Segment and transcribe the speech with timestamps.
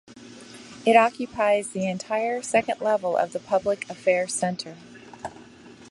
[0.83, 4.75] It occupies the entire second level of the Public Affairs Center.